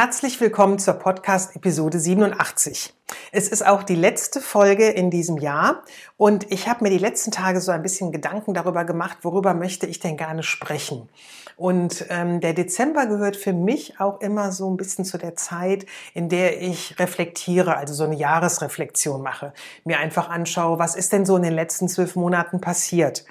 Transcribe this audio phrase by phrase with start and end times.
[0.00, 2.94] Herzlich willkommen zur Podcast Episode 87.
[3.32, 5.82] Es ist auch die letzte Folge in diesem Jahr
[6.16, 9.88] und ich habe mir die letzten Tage so ein bisschen Gedanken darüber gemacht, worüber möchte
[9.88, 11.08] ich denn gerne sprechen.
[11.56, 15.84] Und ähm, der Dezember gehört für mich auch immer so ein bisschen zu der Zeit,
[16.14, 21.26] in der ich reflektiere, also so eine Jahresreflexion mache, mir einfach anschaue, was ist denn
[21.26, 23.24] so in den letzten zwölf Monaten passiert.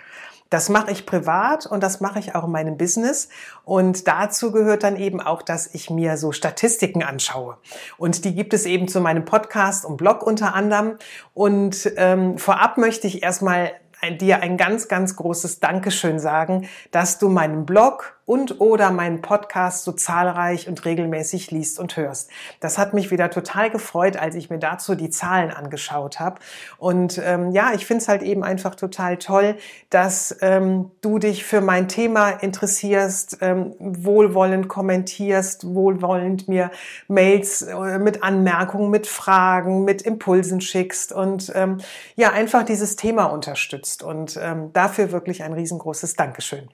[0.50, 3.30] Das mache ich privat und das mache ich auch in meinem Business.
[3.64, 7.58] Und dazu gehört dann eben auch, dass ich mir so Statistiken anschaue.
[7.98, 10.98] Und die gibt es eben zu meinem Podcast und Blog unter anderem.
[11.34, 13.72] Und ähm, vorab möchte ich erstmal
[14.20, 19.86] dir ein ganz, ganz großes Dankeschön sagen, dass du meinen Blog und oder meinen Podcast
[19.86, 22.30] so zahlreich und regelmäßig liest und hörst.
[22.60, 26.40] Das hat mich wieder total gefreut, als ich mir dazu die Zahlen angeschaut habe.
[26.78, 29.56] Und ähm, ja, ich finde es halt eben einfach total toll,
[29.90, 36.70] dass ähm, du dich für mein Thema interessierst, ähm, wohlwollend kommentierst, wohlwollend mir
[37.08, 41.78] Mails äh, mit Anmerkungen, mit Fragen, mit Impulsen schickst und ähm,
[42.18, 44.04] ja, einfach dieses Thema unterstützt.
[44.04, 46.68] Und ähm, dafür wirklich ein riesengroßes Dankeschön.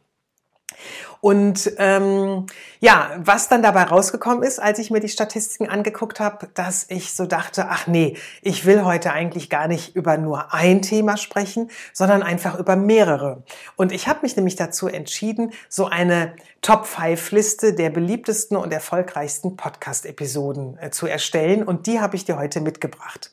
[1.23, 2.47] Und ähm,
[2.81, 7.13] ja, was dann dabei rausgekommen ist, als ich mir die Statistiken angeguckt habe, dass ich
[7.13, 11.71] so dachte, ach nee, ich will heute eigentlich gar nicht über nur ein Thema sprechen,
[11.93, 13.43] sondern einfach über mehrere.
[13.77, 20.77] Und ich habe mich nämlich dazu entschieden, so eine Top-5-Liste der beliebtesten und erfolgreichsten Podcast-Episoden
[20.77, 21.63] äh, zu erstellen.
[21.63, 23.31] Und die habe ich dir heute mitgebracht.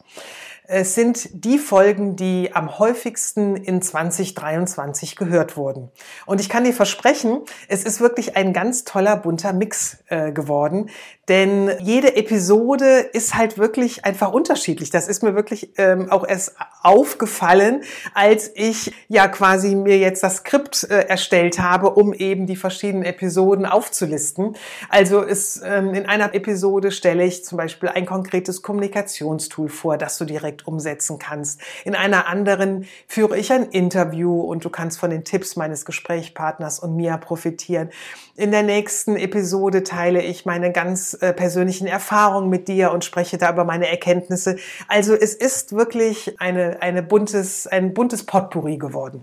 [0.73, 5.91] Es sind die Folgen, die am häufigsten in 2023 gehört wurden.
[6.27, 10.89] Und ich kann dir versprechen, es ist wirklich ein ganz toller bunter Mix äh, geworden,
[11.31, 14.91] denn jede Episode ist halt wirklich einfach unterschiedlich.
[14.91, 17.83] Das ist mir wirklich ähm, auch erst aufgefallen,
[18.15, 23.05] als ich ja quasi mir jetzt das Skript äh, erstellt habe, um eben die verschiedenen
[23.05, 24.57] Episoden aufzulisten.
[24.89, 30.19] Also ist ähm, in einer Episode stelle ich zum Beispiel ein konkretes Kommunikationstool vor, das
[30.19, 31.61] du direkt umsetzen kannst.
[31.85, 36.81] In einer anderen führe ich ein Interview und du kannst von den Tipps meines Gesprächspartners
[36.81, 37.91] und mir profitieren.
[38.37, 43.39] In der nächsten Episode teile ich meine ganz äh, persönlichen Erfahrungen mit dir und spreche
[43.39, 44.57] da über meine Erkenntnisse.
[44.89, 49.23] Also es ist wirklich eine, eine buntes, ein buntes Potpourri geworden.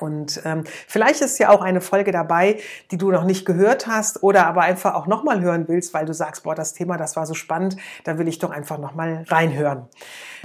[0.00, 2.60] Und ähm, vielleicht ist ja auch eine Folge dabei,
[2.90, 6.14] die du noch nicht gehört hast oder aber einfach auch nochmal hören willst, weil du
[6.14, 9.88] sagst, boah, das Thema, das war so spannend, da will ich doch einfach nochmal reinhören.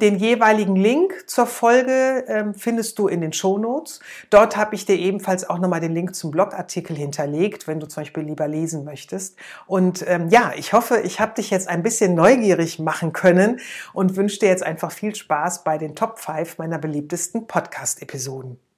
[0.01, 3.99] Den jeweiligen Link zur Folge ähm, findest du in den Show Notes.
[4.29, 8.01] Dort habe ich dir ebenfalls auch nochmal den Link zum Blogartikel hinterlegt, wenn du zum
[8.01, 9.37] Beispiel lieber lesen möchtest.
[9.67, 13.59] Und ähm, ja, ich hoffe, ich habe dich jetzt ein bisschen neugierig machen können
[13.93, 18.68] und wünsche dir jetzt einfach viel Spaß bei den Top 5 meiner beliebtesten Podcast-Episoden.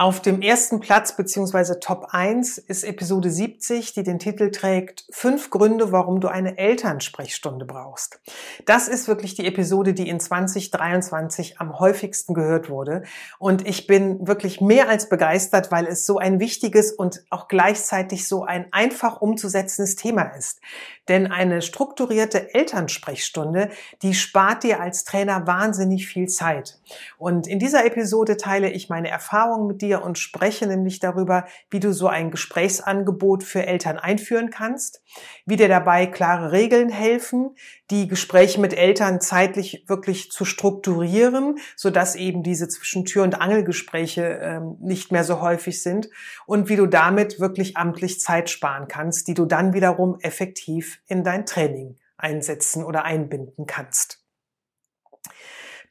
[0.00, 5.50] Auf dem ersten Platz beziehungsweise Top 1 ist Episode 70, die den Titel trägt Fünf
[5.50, 8.18] Gründe, warum du eine Elternsprechstunde brauchst.
[8.64, 13.02] Das ist wirklich die Episode, die in 2023 am häufigsten gehört wurde.
[13.38, 18.26] Und ich bin wirklich mehr als begeistert, weil es so ein wichtiges und auch gleichzeitig
[18.26, 20.62] so ein einfach umzusetzendes Thema ist.
[21.10, 23.68] Denn eine strukturierte Elternsprechstunde,
[24.00, 26.78] die spart dir als Trainer wahnsinnig viel Zeit.
[27.18, 31.46] Und in dieser Episode teile ich meine Erfahrungen mit dir dir und spreche nämlich darüber,
[31.70, 35.02] wie du so ein Gesprächsangebot für Eltern einführen kannst,
[35.46, 37.56] wie dir dabei klare Regeln helfen,
[37.90, 44.76] die Gespräche mit Eltern zeitlich wirklich zu strukturieren, sodass eben diese Zwischentür- und Angelgespräche ähm,
[44.80, 46.08] nicht mehr so häufig sind
[46.46, 51.24] und wie du damit wirklich amtlich Zeit sparen kannst, die du dann wiederum effektiv in
[51.24, 54.20] dein Training einsetzen oder einbinden kannst.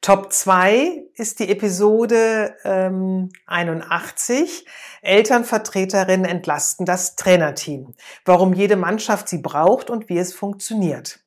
[0.02, 4.66] Top 2 ist die Episode ähm, 81.
[5.02, 7.94] Elternvertreterinnen entlasten das Trainerteam.
[8.24, 11.20] Warum jede Mannschaft sie braucht und wie es funktioniert.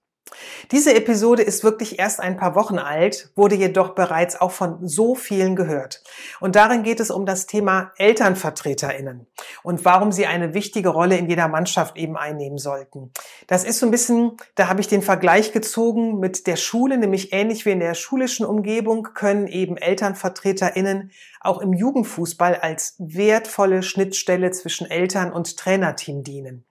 [0.71, 5.15] Diese Episode ist wirklich erst ein paar Wochen alt, wurde jedoch bereits auch von so
[5.15, 6.03] vielen gehört.
[6.41, 9.27] Und darin geht es um das Thema Elternvertreterinnen
[9.63, 13.13] und warum sie eine wichtige Rolle in jeder Mannschaft eben einnehmen sollten.
[13.47, 17.33] Das ist so ein bisschen, da habe ich den Vergleich gezogen mit der Schule, nämlich
[17.33, 24.51] ähnlich wie in der schulischen Umgebung können eben Elternvertreterinnen auch im Jugendfußball als wertvolle Schnittstelle
[24.53, 26.65] zwischen Eltern und Trainerteam dienen.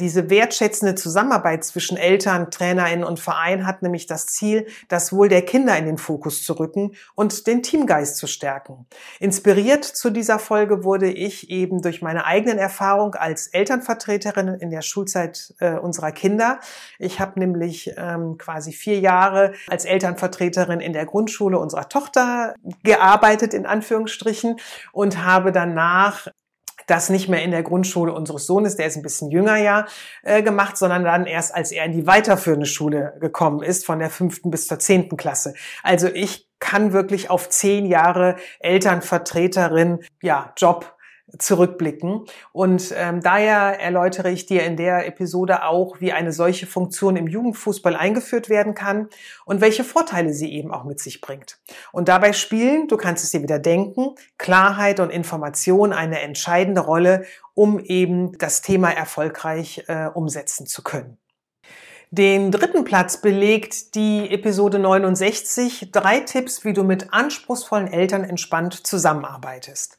[0.00, 5.42] Diese wertschätzende Zusammenarbeit zwischen Eltern, TrainerInnen und Verein hat nämlich das Ziel, das Wohl der
[5.42, 8.86] Kinder in den Fokus zu rücken und den Teamgeist zu stärken.
[9.18, 14.82] Inspiriert zu dieser Folge wurde ich eben durch meine eigenen Erfahrung als Elternvertreterin in der
[14.82, 16.60] Schulzeit äh, unserer Kinder.
[17.00, 22.54] Ich habe nämlich ähm, quasi vier Jahre als Elternvertreterin in der Grundschule unserer Tochter
[22.84, 24.60] gearbeitet, in Anführungsstrichen,
[24.92, 26.28] und habe danach
[26.88, 29.86] das nicht mehr in der Grundschule unseres Sohnes, der ist ein bisschen jünger ja,
[30.22, 34.10] äh, gemacht, sondern dann erst, als er in die weiterführende Schule gekommen ist, von der
[34.10, 35.54] fünften bis zur zehnten Klasse.
[35.82, 40.97] Also ich kann wirklich auf zehn Jahre Elternvertreterin, ja, Job
[41.36, 42.24] zurückblicken.
[42.52, 47.26] Und ähm, daher erläutere ich dir in der Episode auch, wie eine solche Funktion im
[47.26, 49.08] Jugendfußball eingeführt werden kann
[49.44, 51.58] und welche Vorteile sie eben auch mit sich bringt.
[51.92, 57.24] Und dabei spielen, du kannst es dir wieder denken, Klarheit und Information eine entscheidende Rolle,
[57.54, 61.18] um eben das Thema erfolgreich äh, umsetzen zu können.
[62.10, 68.86] Den dritten Platz belegt die Episode 69, drei Tipps, wie du mit anspruchsvollen Eltern entspannt
[68.86, 69.98] zusammenarbeitest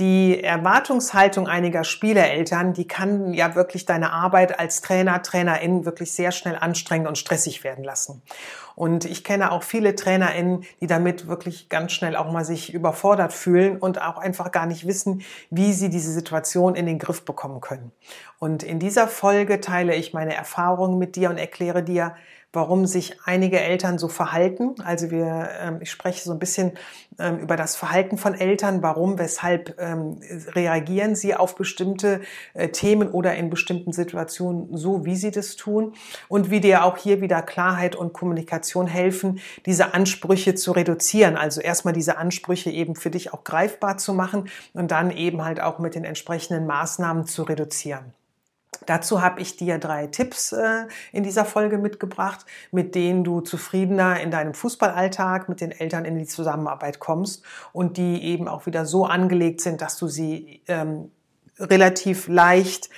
[0.00, 6.32] die Erwartungshaltung einiger Spielereltern, die kann ja wirklich deine Arbeit als Trainer, Trainerin wirklich sehr
[6.32, 8.22] schnell anstrengend und stressig werden lassen.
[8.74, 13.34] Und ich kenne auch viele TrainerInnen, die damit wirklich ganz schnell auch mal sich überfordert
[13.34, 17.60] fühlen und auch einfach gar nicht wissen, wie sie diese Situation in den Griff bekommen
[17.60, 17.92] können.
[18.38, 22.14] Und in dieser Folge teile ich meine Erfahrungen mit dir und erkläre dir,
[22.52, 24.74] warum sich einige Eltern so verhalten.
[24.84, 26.72] Also wir, ähm, ich spreche so ein bisschen
[27.18, 32.22] ähm, über das Verhalten von Eltern, warum, weshalb ähm, reagieren sie auf bestimmte
[32.54, 35.94] äh, Themen oder in bestimmten Situationen so, wie sie das tun
[36.28, 41.36] und wie dir auch hier wieder Klarheit und Kommunikation helfen, diese Ansprüche zu reduzieren.
[41.36, 45.60] Also erstmal diese Ansprüche eben für dich auch greifbar zu machen und dann eben halt
[45.60, 48.12] auch mit den entsprechenden Maßnahmen zu reduzieren.
[48.86, 54.20] Dazu habe ich dir drei Tipps äh, in dieser Folge mitgebracht, mit denen du zufriedener
[54.20, 58.86] in deinem Fußballalltag mit den Eltern in die Zusammenarbeit kommst und die eben auch wieder
[58.86, 61.10] so angelegt sind, dass du sie ähm,
[61.58, 62.88] relativ leicht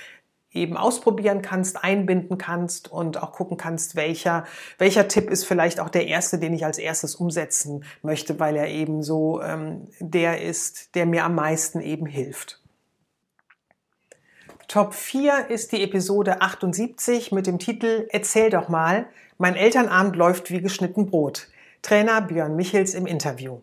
[0.53, 4.45] eben ausprobieren kannst, einbinden kannst und auch gucken kannst, welcher,
[4.77, 8.67] welcher Tipp ist vielleicht auch der erste, den ich als erstes umsetzen möchte, weil er
[8.67, 12.62] eben so ähm, der ist, der mir am meisten eben hilft.
[14.67, 19.07] Top 4 ist die Episode 78 mit dem Titel Erzähl doch mal,
[19.37, 21.47] mein Elternabend läuft wie geschnitten Brot.
[21.81, 23.61] Trainer Björn Michels im Interview.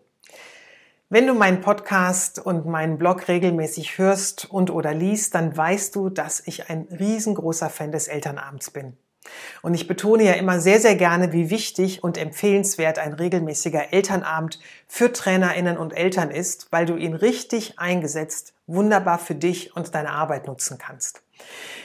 [1.09, 6.09] Wenn du meinen Podcast und meinen Blog regelmäßig hörst und oder liest, dann weißt du,
[6.09, 8.95] dass ich ein riesengroßer Fan des Elternabends bin.
[9.61, 14.59] Und ich betone ja immer sehr, sehr gerne, wie wichtig und empfehlenswert ein regelmäßiger Elternabend
[14.87, 20.11] für Trainerinnen und Eltern ist, weil du ihn richtig eingesetzt wunderbar für dich und deine
[20.11, 21.21] Arbeit nutzen kannst.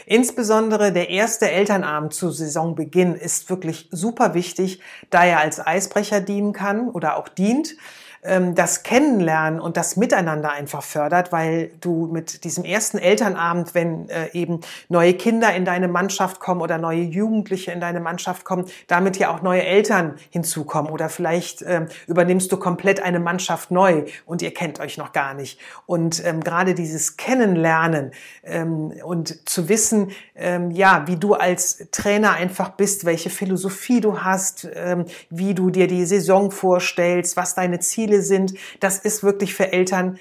[0.05, 4.81] Insbesondere der erste Elternabend zu Saisonbeginn ist wirklich super wichtig,
[5.11, 7.75] da er als Eisbrecher dienen kann oder auch dient
[8.23, 14.09] ähm, das Kennenlernen und das Miteinander einfach fördert, weil du mit diesem ersten Elternabend, wenn
[14.09, 18.67] äh, eben neue Kinder in deine Mannschaft kommen oder neue Jugendliche in deine Mannschaft kommen,
[18.87, 24.05] damit ja auch neue Eltern hinzukommen oder vielleicht ähm, übernimmst du komplett eine Mannschaft neu
[24.25, 25.59] und ihr kennt euch noch gar nicht.
[25.87, 28.13] Und ähm, gerade dieses Kennenlernen
[28.45, 34.23] ähm, und zu wissen, ähm, ja, wie du als Trainer einfach bist, welche Philosophie du
[34.23, 39.23] hast, ähm, wie du dir die Saison vorstellst, was deine Ziele Ziele sind, das ist
[39.23, 40.19] wirklich für Eltern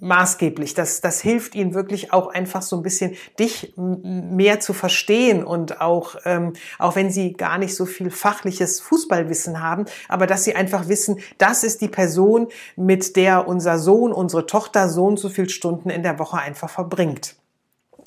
[0.00, 0.74] maßgeblich.
[0.74, 5.80] Das, das hilft ihnen wirklich auch einfach so ein bisschen dich mehr zu verstehen und
[5.80, 10.54] auch, ähm, auch wenn sie gar nicht so viel fachliches Fußballwissen haben, aber dass sie
[10.54, 15.30] einfach wissen, das ist die Person, mit der unser Sohn, unsere Tochter so und so
[15.30, 17.36] viele Stunden in der Woche einfach verbringt.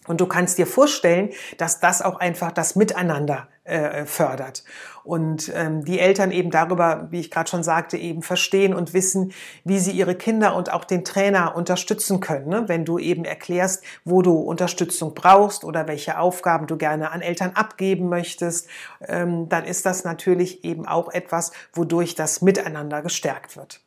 [0.07, 4.63] Und du kannst dir vorstellen, dass das auch einfach das Miteinander äh, fördert.
[5.03, 9.33] Und ähm, die Eltern eben darüber, wie ich gerade schon sagte, eben verstehen und wissen,
[9.63, 12.47] wie sie ihre Kinder und auch den Trainer unterstützen können.
[12.47, 12.63] Ne?
[12.67, 17.51] Wenn du eben erklärst, wo du Unterstützung brauchst oder welche Aufgaben du gerne an Eltern
[17.55, 18.67] abgeben möchtest,
[19.07, 23.81] ähm, dann ist das natürlich eben auch etwas, wodurch das Miteinander gestärkt wird.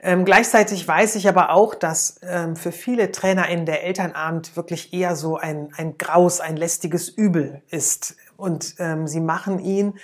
[0.00, 5.14] Ähm, gleichzeitig weiß ich aber auch, dass ähm, für viele TrainerInnen der Elternabend wirklich eher
[5.14, 9.94] so ein, ein Graus, ein lästiges Übel ist Und ähm, sie machen ihn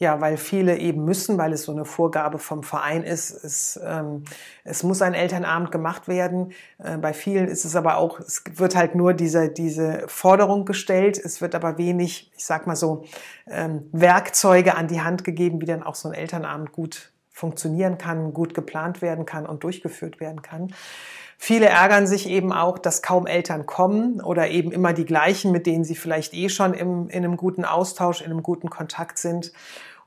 [0.00, 3.32] ja, weil viele eben müssen, weil es so eine Vorgabe vom Verein ist.
[3.32, 4.22] Es, ähm,
[4.62, 6.52] es muss ein Elternabend gemacht werden.
[6.78, 11.18] Äh, bei vielen ist es aber auch, es wird halt nur diese, diese Forderung gestellt.
[11.18, 13.04] Es wird aber wenig, ich sag mal so,
[13.48, 18.34] ähm, Werkzeuge an die Hand gegeben, wie dann auch so ein Elternabend gut funktionieren kann,
[18.34, 20.74] gut geplant werden kann und durchgeführt werden kann.
[21.40, 25.66] Viele ärgern sich eben auch, dass kaum Eltern kommen oder eben immer die gleichen, mit
[25.66, 29.52] denen sie vielleicht eh schon im, in einem guten Austausch, in einem guten Kontakt sind.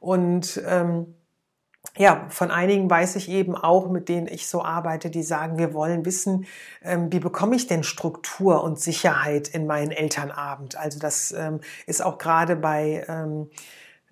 [0.01, 1.15] Und ähm,
[1.97, 5.73] ja, von einigen weiß ich eben auch, mit denen ich so arbeite, die sagen, wir
[5.73, 6.45] wollen wissen,
[6.83, 10.75] ähm, wie bekomme ich denn Struktur und Sicherheit in meinen Elternabend?
[10.75, 13.49] Also das ähm, ist auch gerade bei ähm,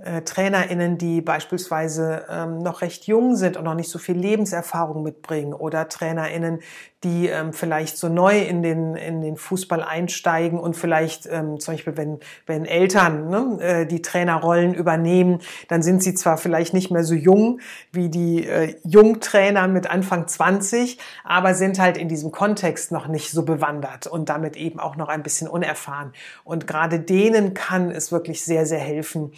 [0.03, 5.03] äh, TrainerInnen, die beispielsweise ähm, noch recht jung sind und noch nicht so viel Lebenserfahrung
[5.03, 6.59] mitbringen oder TrainerInnen,
[7.03, 11.73] die ähm, vielleicht so neu in den, in den Fußball einsteigen und vielleicht ähm, zum
[11.75, 15.39] Beispiel, wenn, wenn Eltern ne, äh, die Trainerrollen übernehmen,
[15.69, 17.61] dann sind sie zwar vielleicht nicht mehr so jung
[17.93, 23.31] wie die äh, Jungtrainer mit Anfang 20, aber sind halt in diesem Kontext noch nicht
[23.31, 26.11] so bewandert und damit eben auch noch ein bisschen unerfahren.
[26.43, 29.31] Und gerade denen kann es wirklich sehr, sehr helfen,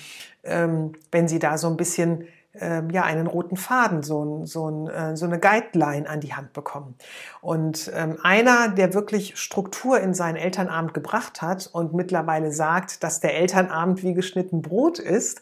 [0.43, 5.15] ähm, wenn sie da so ein bisschen ähm, ja einen roten Faden, so, so, äh,
[5.15, 6.95] so eine Guideline an die Hand bekommen.
[7.39, 13.21] Und ähm, einer, der wirklich Struktur in seinen Elternabend gebracht hat und mittlerweile sagt, dass
[13.21, 15.41] der Elternabend wie geschnitten Brot ist,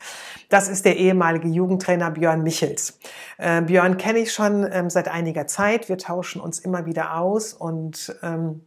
[0.50, 3.00] das ist der ehemalige Jugendtrainer Björn Michels.
[3.38, 5.90] Äh, Björn kenne ich schon ähm, seit einiger Zeit.
[5.90, 8.62] Wir tauschen uns immer wieder aus und ähm,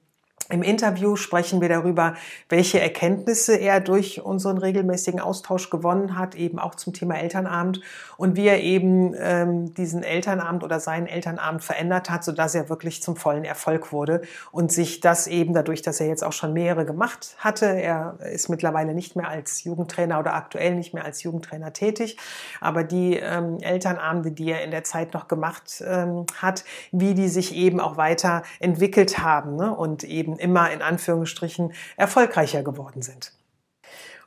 [0.49, 2.15] im Interview sprechen wir darüber,
[2.49, 7.81] welche Erkenntnisse er durch unseren regelmäßigen Austausch gewonnen hat, eben auch zum Thema Elternabend
[8.17, 13.03] und wie er eben ähm, diesen Elternabend oder seinen Elternabend verändert hat, sodass er wirklich
[13.03, 16.85] zum vollen Erfolg wurde und sich das eben dadurch, dass er jetzt auch schon mehrere
[16.85, 21.73] gemacht hatte, er ist mittlerweile nicht mehr als Jugendtrainer oder aktuell nicht mehr als Jugendtrainer
[21.73, 22.19] tätig,
[22.61, 27.29] aber die ähm, Elternabende, die er in der Zeit noch gemacht ähm, hat, wie die
[27.29, 29.75] sich eben auch weiter entwickelt haben ne?
[29.75, 33.33] und eben eben immer in Anführungsstrichen erfolgreicher geworden sind.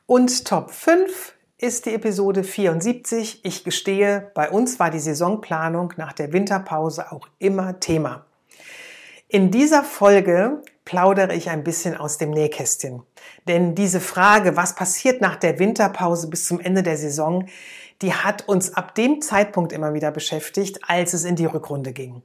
[0.06, 3.44] Und Top 5 ist die Episode 74.
[3.44, 8.26] Ich gestehe, bei uns war die Saisonplanung nach der Winterpause auch immer Thema.
[9.28, 13.02] In dieser Folge plaudere ich ein bisschen aus dem Nähkästchen.
[13.48, 17.48] Denn diese Frage, was passiert nach der Winterpause bis zum Ende der Saison,
[18.02, 22.22] die hat uns ab dem Zeitpunkt immer wieder beschäftigt, als es in die Rückrunde ging.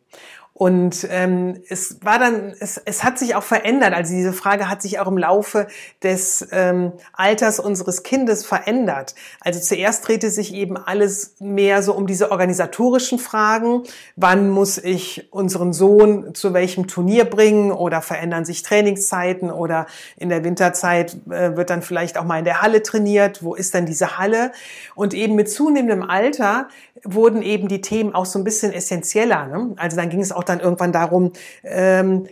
[0.53, 3.93] Und ähm, es war dann, es, es hat sich auch verändert.
[3.93, 5.67] Also diese Frage hat sich auch im Laufe
[6.03, 9.15] des ähm, Alters unseres Kindes verändert.
[9.39, 13.83] Also zuerst drehte sich eben alles mehr so um diese organisatorischen Fragen.
[14.17, 20.29] Wann muss ich unseren Sohn zu welchem Turnier bringen oder verändern sich Trainingszeiten oder in
[20.29, 23.41] der Winterzeit äh, wird dann vielleicht auch mal in der Halle trainiert.
[23.41, 24.51] Wo ist dann diese Halle?
[24.93, 26.67] Und eben mit zunehmendem Alter
[27.03, 29.47] wurden eben die Themen auch so ein bisschen essentieller.
[29.47, 29.73] Ne?
[29.77, 31.31] Also dann ging es auch dann irgendwann darum,
[31.63, 32.27] ähm,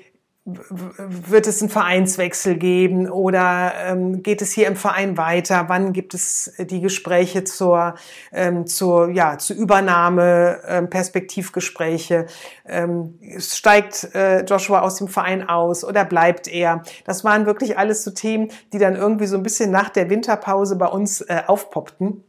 [0.45, 5.65] wird es einen Vereinswechsel geben oder ähm, geht es hier im Verein weiter?
[5.67, 7.95] Wann gibt es die Gespräche zur,
[8.31, 12.25] ähm, zur, ja, zur Übernahme, ähm, Perspektivgespräche?
[12.65, 16.83] Ähm, steigt äh, Joshua aus dem Verein aus oder bleibt er?
[17.05, 20.77] Das waren wirklich alles so Themen, die dann irgendwie so ein bisschen nach der Winterpause
[20.77, 22.23] bei uns äh, aufpoppten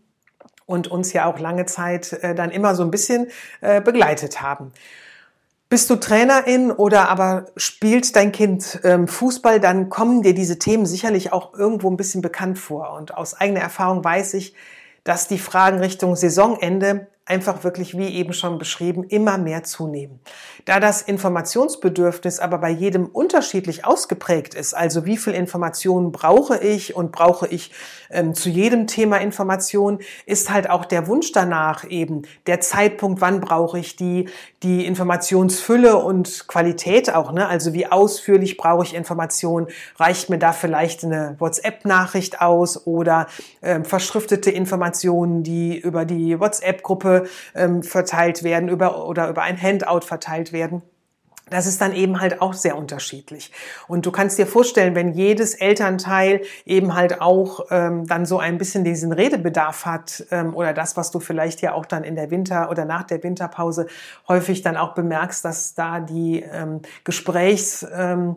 [0.66, 3.28] und uns ja auch lange Zeit äh, dann immer so ein bisschen
[3.60, 4.72] äh, begleitet haben.
[5.70, 10.84] Bist du Trainerin oder aber spielt dein Kind ähm, Fußball, dann kommen dir diese Themen
[10.84, 12.92] sicherlich auch irgendwo ein bisschen bekannt vor.
[12.94, 14.56] Und aus eigener Erfahrung weiß ich,
[15.04, 20.18] dass die Fragen Richtung Saisonende einfach wirklich, wie eben schon beschrieben, immer mehr zunehmen.
[20.64, 26.96] Da das Informationsbedürfnis aber bei jedem unterschiedlich ausgeprägt ist, also wie viel Informationen brauche ich
[26.96, 27.70] und brauche ich
[28.10, 33.40] ähm, zu jedem Thema Informationen, ist halt auch der Wunsch danach eben der Zeitpunkt, wann
[33.40, 34.28] brauche ich die,
[34.64, 37.48] die Informationsfülle und Qualität auch, ne?
[37.48, 39.68] Also wie ausführlich brauche ich Informationen?
[39.96, 43.28] Reicht mir da vielleicht eine WhatsApp-Nachricht aus oder
[43.62, 47.19] ähm, verschriftete Informationen, die über die WhatsApp-Gruppe
[47.54, 50.82] ähm, verteilt werden über, oder über ein Handout verteilt werden.
[51.50, 53.52] Das ist dann eben halt auch sehr unterschiedlich.
[53.88, 58.56] Und du kannst dir vorstellen, wenn jedes Elternteil eben halt auch ähm, dann so ein
[58.56, 62.30] bisschen diesen Redebedarf hat ähm, oder das, was du vielleicht ja auch dann in der
[62.30, 63.86] Winter- oder nach der Winterpause
[64.28, 67.86] häufig dann auch bemerkst, dass da die ähm, Gesprächs...
[67.92, 68.36] Ähm,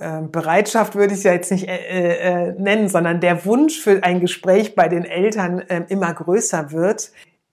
[0.00, 4.20] ähm Bereitschaft würde ich ja jetzt nicht äh, äh, nennen, sondern der Wunsch für ein
[4.20, 7.12] Gespräch bei den Eltern äh, immer größer wird,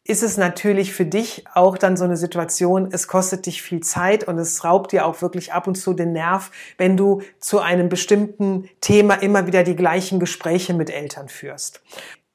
[0.10, 4.24] ist es natürlich für dich auch dann so eine Situation, es kostet dich viel Zeit
[4.24, 6.50] und es raubt dir auch wirklich ab und zu den Nerv,
[6.80, 11.82] wenn du zu einem bestimmten Thema immer wieder die gleichen Gespräche mit Eltern führst.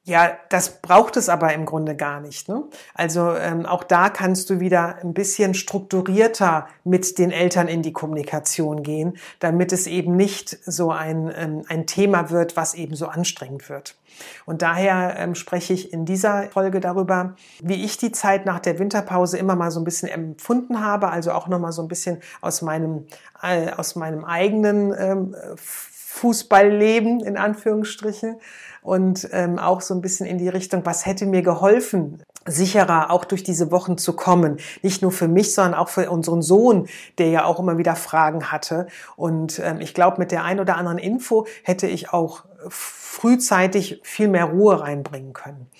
[0.06, 2.46] Ja, das braucht es aber im Grunde gar nicht.
[2.46, 2.64] Ne?
[2.94, 7.94] Also ähm, auch da kannst du wieder ein bisschen strukturierter mit den Eltern in die
[7.94, 13.06] Kommunikation gehen, damit es eben nicht so ein, ähm, ein Thema wird, was eben so
[13.06, 13.96] anstrengend wird.
[14.44, 18.78] Und daher ähm, spreche ich in dieser Folge darüber, wie ich die Zeit nach der
[18.78, 22.20] Winterpause immer mal so ein bisschen empfunden habe, also auch noch mal so ein bisschen
[22.42, 23.06] aus meinem
[23.42, 28.36] äh, aus meinem eigenen ähm, Fußballleben in Anführungsstrichen
[28.84, 33.24] und ähm, auch so ein bisschen in die Richtung, was hätte mir geholfen, sicherer auch
[33.24, 34.58] durch diese Wochen zu kommen.
[34.82, 36.86] Nicht nur für mich, sondern auch für unseren Sohn,
[37.16, 38.86] der ja auch immer wieder Fragen hatte.
[39.16, 44.28] Und ähm, ich glaube, mit der ein oder anderen Info hätte ich auch frühzeitig viel
[44.28, 45.70] mehr Ruhe reinbringen können.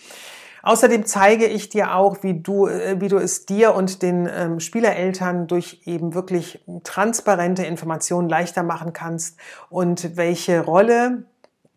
[0.63, 4.61] Außerdem zeige ich dir auch, wie du, äh, wie du es dir und den ähm,
[4.61, 9.37] Spielereltern durch eben wirklich transparente Informationen leichter machen kannst
[9.69, 11.27] und welche Rolle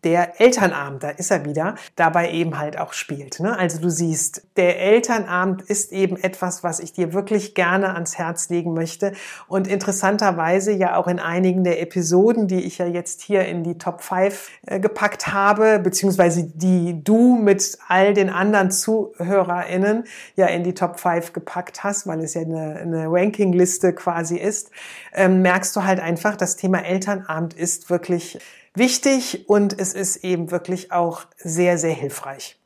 [0.04, 3.40] der Elternabend, da ist er wieder, dabei eben halt auch spielt.
[3.40, 3.58] Ne?
[3.58, 8.48] Also du siehst, der Elternabend ist eben etwas, was ich dir wirklich gerne ans Herz
[8.48, 9.12] legen möchte
[9.48, 13.76] und interessanterweise ja auch in einigen der Episoden, die ich ja jetzt hier in die
[13.76, 20.04] Top 5 äh, gepackt habe, beziehungsweise die du mit all den anderen ZuhörerInnen
[20.36, 24.70] ja in die Top 5 gepackt hast, weil es ja eine, eine Rankingliste quasi ist,
[25.12, 28.38] ähm, merkst du halt einfach, das Thema Elternabend ist wirklich
[28.78, 32.58] wichtig und es ist eben wirklich auch sehr, sehr hilfreich.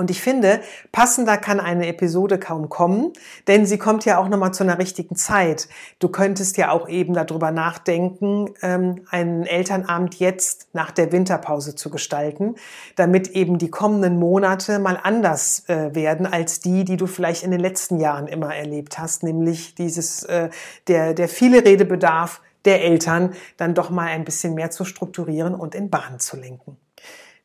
[0.00, 3.12] Und ich finde, passender kann eine Episode kaum kommen,
[3.48, 5.68] denn sie kommt ja auch nochmal zu einer richtigen Zeit.
[5.98, 11.90] Du könntest ja auch eben darüber nachdenken, ähm, einen Elternabend jetzt nach der Winterpause zu
[11.90, 12.54] gestalten,
[12.96, 17.50] damit eben die kommenden Monate mal anders äh, werden als die, die du vielleicht in
[17.50, 20.48] den letzten Jahren immer erlebt hast, nämlich dieses, äh,
[20.86, 25.74] der, der viele Redebedarf der Eltern dann doch mal ein bisschen mehr zu strukturieren und
[25.74, 26.76] in Bahn zu lenken.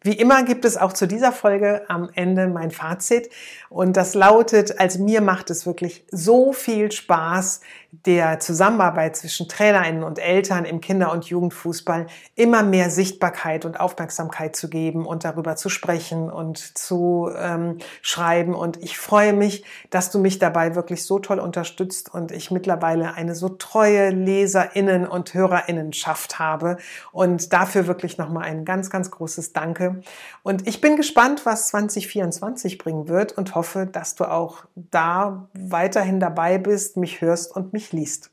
[0.06, 3.28] Wie immer gibt es auch zu dieser Folge am Ende mein Fazit
[3.70, 7.62] und das lautet, als mir macht es wirklich so viel Spaß,
[8.06, 14.56] der Zusammenarbeit zwischen Trainerinnen und Eltern im Kinder- und Jugendfußball immer mehr Sichtbarkeit und Aufmerksamkeit
[14.56, 18.54] zu geben und darüber zu sprechen und zu ähm, schreiben.
[18.54, 23.14] Und ich freue mich, dass du mich dabei wirklich so toll unterstützt und ich mittlerweile
[23.14, 26.78] eine so treue Leserinnen und Hörerinnenschaft habe.
[27.12, 30.02] Und dafür wirklich nochmal ein ganz, ganz großes Danke.
[30.44, 36.20] Und ich bin gespannt, was 2024 bringen wird und hoffe, dass du auch da weiterhin
[36.20, 38.32] dabei bist, mich hörst und mich mich liest.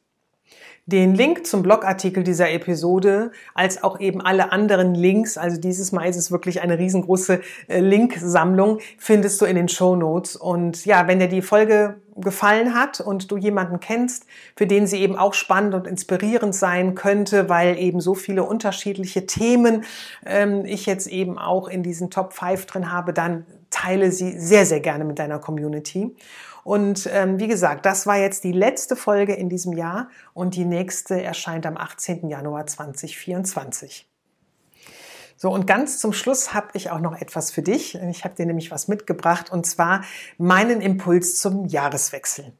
[0.85, 6.09] Den Link zum Blogartikel dieser Episode, als auch eben alle anderen Links, also dieses Mal
[6.09, 10.35] ist es wirklich eine riesengroße äh, Linksammlung, findest du in den Show Notes.
[10.35, 14.99] Und ja, wenn dir die Folge gefallen hat und du jemanden kennst, für den sie
[14.99, 19.85] eben auch spannend und inspirierend sein könnte, weil eben so viele unterschiedliche Themen
[20.27, 23.47] ähm, ich jetzt eben auch in diesen Top 5 drin habe, dann
[23.83, 26.14] teile sie sehr, sehr gerne mit deiner Community.
[26.64, 30.64] Und ähm, wie gesagt, das war jetzt die letzte Folge in diesem Jahr und die
[30.64, 32.29] nächste erscheint am 18.
[32.29, 34.12] Januar 2024.
[35.42, 37.98] So, und ganz zum Schluss habe ich auch noch etwas für dich.
[38.12, 40.02] Ich habe dir nämlich was mitgebracht und zwar
[40.38, 42.52] meinen Impuls zum Jahreswechsel.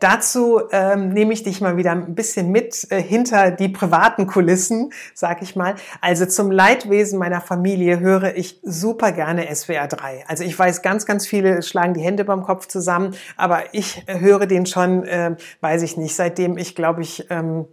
[0.00, 4.92] Dazu ähm, nehme ich dich mal wieder ein bisschen mit äh, hinter die privaten Kulissen,
[5.14, 5.76] sag ich mal.
[6.00, 10.24] Also zum Leidwesen meiner Familie höre ich super gerne SWR 3.
[10.26, 14.46] Also ich weiß, ganz, ganz viele schlagen die Hände beim Kopf zusammen, aber ich höre
[14.46, 17.66] den schon, äh, weiß ich nicht, seitdem ich, glaube ich, ähm,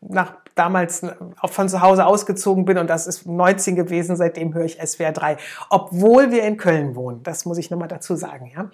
[0.00, 1.02] nach damals
[1.40, 5.12] auch von zu Hause ausgezogen bin und das ist 19 gewesen, seitdem höre ich SWR
[5.12, 5.36] 3,
[5.70, 7.22] obwohl wir in Köln wohnen.
[7.22, 8.70] Das muss ich nochmal dazu sagen, ja.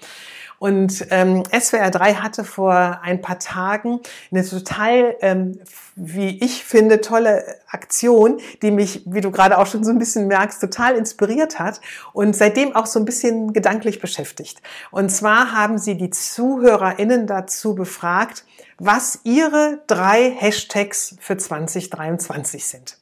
[0.58, 5.58] Und ähm, SWR 3 hatte vor ein paar Tagen eine total, ähm,
[5.96, 10.26] wie ich finde, tolle Aktion, die mich, wie du gerade auch schon so ein bisschen
[10.26, 11.80] merkst, total inspiriert hat
[12.12, 14.62] und seitdem auch so ein bisschen gedanklich beschäftigt.
[14.90, 18.44] Und zwar haben sie die ZuhörerInnen dazu befragt,
[18.78, 21.36] was ihre drei Hashtags für
[21.74, 22.98] 2023 sind.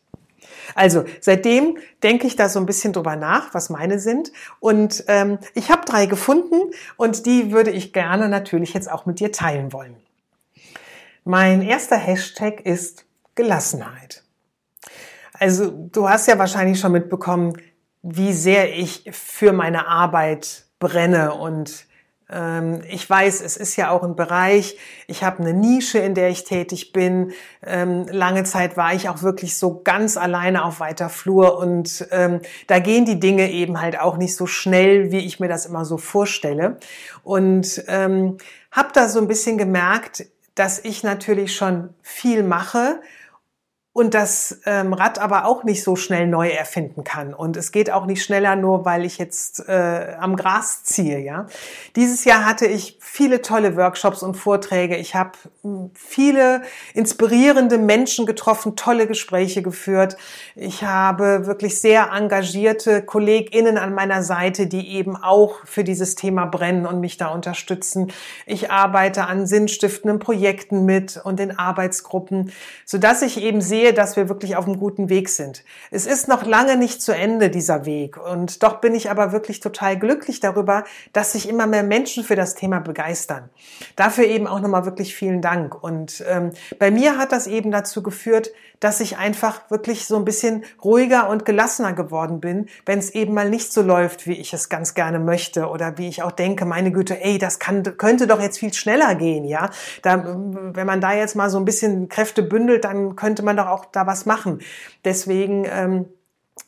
[0.74, 4.32] Also seitdem denke ich da so ein bisschen drüber nach, was meine sind.
[4.60, 9.20] Und ähm, ich habe drei gefunden und die würde ich gerne natürlich jetzt auch mit
[9.20, 9.96] dir teilen wollen.
[11.24, 13.04] Mein erster Hashtag ist
[13.34, 14.22] Gelassenheit.
[15.34, 17.54] Also du hast ja wahrscheinlich schon mitbekommen,
[18.02, 21.86] wie sehr ich für meine Arbeit brenne und
[22.88, 26.44] ich weiß, es ist ja auch ein Bereich, ich habe eine Nische, in der ich
[26.44, 27.32] tätig bin.
[27.64, 32.40] Ähm, lange Zeit war ich auch wirklich so ganz alleine auf weiter Flur und ähm,
[32.66, 35.84] da gehen die Dinge eben halt auch nicht so schnell, wie ich mir das immer
[35.84, 36.78] so vorstelle.
[37.22, 38.38] Und ähm,
[38.70, 43.00] habe da so ein bisschen gemerkt, dass ich natürlich schon viel mache
[43.94, 47.34] und das ähm, Rad aber auch nicht so schnell neu erfinden kann.
[47.34, 51.18] Und es geht auch nicht schneller, nur weil ich jetzt äh, am Gras ziehe.
[51.18, 51.46] Ja,
[51.94, 54.96] dieses Jahr hatte ich viele tolle Workshops und Vorträge.
[54.96, 56.62] Ich habe hm, viele
[56.94, 60.16] inspirierende Menschen getroffen, tolle Gespräche geführt.
[60.56, 66.46] Ich habe wirklich sehr engagierte KollegInnen an meiner Seite, die eben auch für dieses Thema
[66.46, 68.10] brennen und mich da unterstützen.
[68.46, 72.52] Ich arbeite an sinnstiftenden Projekten mit und in Arbeitsgruppen,
[72.86, 75.64] so dass ich eben sehe, sehe, dass wir wirklich auf einem guten Weg sind.
[75.90, 78.16] Es ist noch lange nicht zu Ende, dieser Weg.
[78.16, 82.36] Und doch bin ich aber wirklich total glücklich darüber, dass sich immer mehr Menschen für
[82.36, 83.50] das Thema begeistern.
[83.96, 85.82] Dafür eben auch nochmal wirklich vielen Dank.
[85.82, 90.24] Und ähm, bei mir hat das eben dazu geführt, dass ich einfach wirklich so ein
[90.24, 94.52] bisschen ruhiger und gelassener geworden bin, wenn es eben mal nicht so läuft, wie ich
[94.52, 98.26] es ganz gerne möchte oder wie ich auch denke, meine Güte, ey, das kann, könnte
[98.26, 99.70] doch jetzt viel schneller gehen, ja.
[100.02, 103.68] Da, wenn man da jetzt mal so ein bisschen Kräfte bündelt, dann könnte man doch
[103.72, 104.60] auch da was machen.
[105.04, 106.06] Deswegen ähm,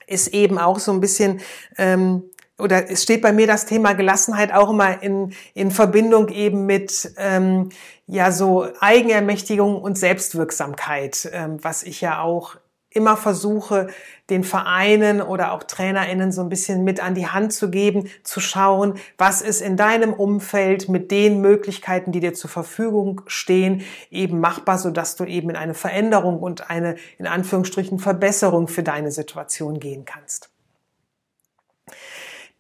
[0.07, 1.41] ist eben auch so ein bisschen
[1.79, 2.25] ähm,
[2.59, 7.13] oder es steht bei mir das Thema Gelassenheit auch immer in, in Verbindung eben mit
[7.17, 7.71] ähm,
[8.07, 12.57] ja so Eigenermächtigung und Selbstwirksamkeit, ähm, was ich ja auch
[12.95, 13.89] immer versuche,
[14.31, 18.41] den Vereinen oder auch TrainerInnen so ein bisschen mit an die Hand zu geben, zu
[18.41, 24.41] schauen, was ist in deinem Umfeld mit den Möglichkeiten, die dir zur Verfügung stehen, eben
[24.41, 29.79] machbar, sodass du eben in eine Veränderung und eine, in Anführungsstrichen, Verbesserung für deine Situation
[29.79, 30.54] gehen kannst.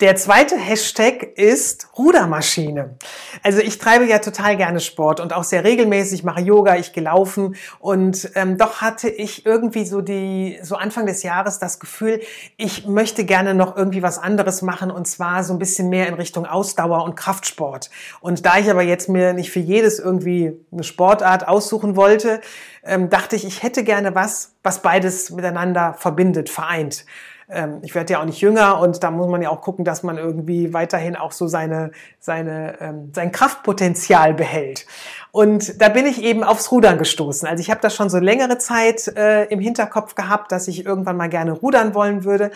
[0.05, 2.97] Der zweite Hashtag ist Rudermaschine.
[3.43, 7.03] Also ich treibe ja total gerne Sport und auch sehr regelmäßig, mache Yoga, ich gehe
[7.03, 12.21] laufen und ähm, doch hatte ich irgendwie so die so Anfang des Jahres das Gefühl,
[12.59, 16.13] ich möchte gerne noch irgendwie was anderes machen und zwar so ein bisschen mehr in
[16.13, 17.89] Richtung Ausdauer und Kraftsport.
[18.21, 22.43] Und da ich aber jetzt mir nicht für jedes irgendwie eine Sportart aussuchen wollte,
[22.85, 27.07] ähm, dachte ich, ich hätte gerne was, was beides miteinander verbindet, vereint
[27.49, 30.03] ähm, ich werde ja auch nicht jünger und da muss man ja auch gucken, dass
[30.03, 34.87] man irgendwie weiterhin auch so seine, seine, ähm, sein Kraftpotenzial behält.
[35.31, 37.49] Und da bin ich eben aufs Rudern gestoßen.
[37.49, 41.17] Also ich habe das schon so längere Zeit äh, im Hinterkopf gehabt, dass ich irgendwann
[41.17, 42.53] mal gerne rudern wollen würde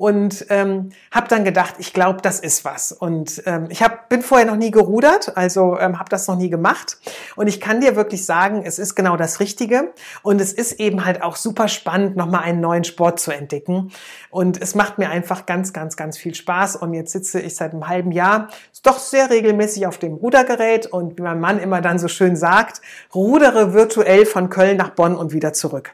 [0.00, 2.90] und ähm, habe dann gedacht, ich glaube, das ist was.
[2.90, 6.48] Und ähm, ich hab, bin vorher noch nie gerudert, also ähm, habe das noch nie
[6.48, 6.96] gemacht.
[7.36, 9.92] Und ich kann dir wirklich sagen, es ist genau das Richtige.
[10.22, 13.92] Und es ist eben halt auch super spannend, nochmal einen neuen Sport zu entdecken.
[14.30, 16.76] Und es macht mir einfach ganz, ganz, ganz viel Spaß.
[16.76, 18.48] Und jetzt sitze ich seit einem halben Jahr
[18.82, 22.80] doch sehr regelmäßig auf dem Rudergerät und wie mein Mann immer dann so schön sagt,
[23.14, 25.92] rudere virtuell von Köln nach Bonn und wieder zurück.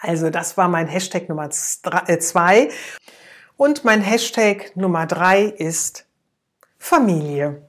[0.00, 1.48] Also das war mein Hashtag Nummer
[2.06, 2.68] äh, zwei.
[3.56, 6.04] Und mein Hashtag Nummer drei ist
[6.78, 7.62] Familie.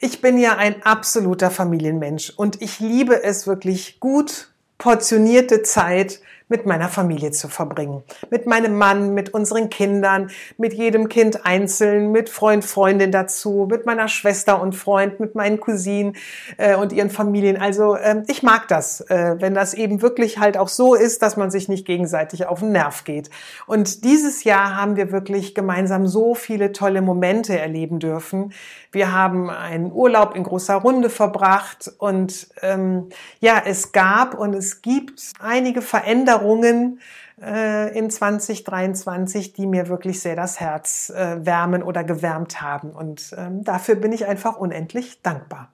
[0.00, 6.66] Ich bin ja ein absoluter Familienmensch und ich liebe es wirklich gut portionierte Zeit mit
[6.66, 8.02] meiner Familie zu verbringen.
[8.30, 13.86] Mit meinem Mann, mit unseren Kindern, mit jedem Kind einzeln, mit Freund, Freundin dazu, mit
[13.86, 16.16] meiner Schwester und Freund, mit meinen Cousinen
[16.58, 17.56] äh, und ihren Familien.
[17.56, 21.38] Also äh, ich mag das, äh, wenn das eben wirklich halt auch so ist, dass
[21.38, 23.30] man sich nicht gegenseitig auf den Nerv geht.
[23.66, 28.52] Und dieses Jahr haben wir wirklich gemeinsam so viele tolle Momente erleben dürfen.
[28.92, 33.08] Wir haben einen Urlaub in großer Runde verbracht und ähm,
[33.40, 37.00] ja, es gab und es gibt einige Veränderungen Veränderungen
[37.40, 42.90] äh, in 2023, die mir wirklich sehr das Herz äh, wärmen oder gewärmt haben.
[42.90, 45.70] Und ähm, dafür bin ich einfach unendlich dankbar.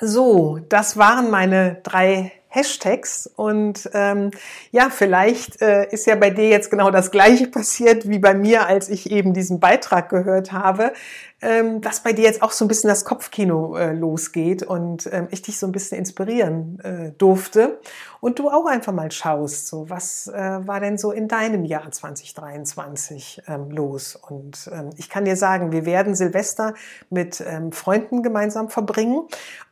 [0.00, 4.32] So, das waren meine drei Hashtags und ähm,
[4.72, 8.66] ja, vielleicht äh, ist ja bei dir jetzt genau das gleiche passiert wie bei mir,
[8.66, 10.92] als ich eben diesen Beitrag gehört habe
[11.42, 15.28] ähm, dass bei dir jetzt auch so ein bisschen das Kopfkino äh, losgeht und ähm,
[15.30, 17.80] ich dich so ein bisschen inspirieren äh, durfte
[18.20, 21.90] und du auch einfach mal schaust, so was äh, war denn so in deinem Jahr
[21.90, 24.16] 2023 ähm, los?
[24.16, 26.74] Und ähm, ich kann dir sagen, wir werden Silvester
[27.08, 29.22] mit ähm, Freunden gemeinsam verbringen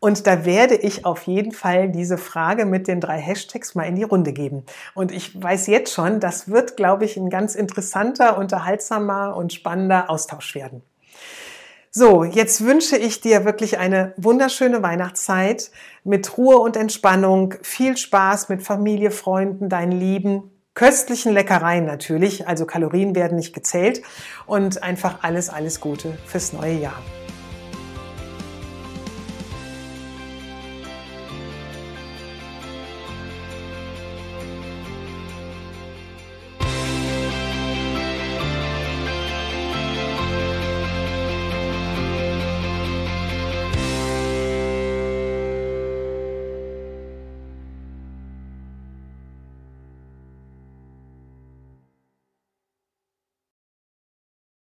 [0.00, 3.96] und da werde ich auf jeden Fall diese Frage mit den drei Hashtags mal in
[3.96, 4.64] die Runde geben.
[4.94, 10.08] Und ich weiß jetzt schon, das wird, glaube ich, ein ganz interessanter, unterhaltsamer und spannender
[10.08, 10.82] Austausch werden.
[11.90, 15.70] So, jetzt wünsche ich dir wirklich eine wunderschöne Weihnachtszeit
[16.04, 22.66] mit Ruhe und Entspannung, viel Spaß mit Familie, Freunden, deinen Lieben, köstlichen Leckereien natürlich, also
[22.66, 24.02] Kalorien werden nicht gezählt
[24.46, 27.02] und einfach alles, alles Gute fürs neue Jahr.